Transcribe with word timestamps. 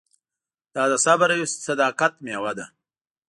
دا 0.73 0.83
د 0.91 0.93
صبر 1.05 1.29
او 1.35 1.43
صداقت 1.67 2.13
مېوه 2.25 2.51
ده. 2.57 2.65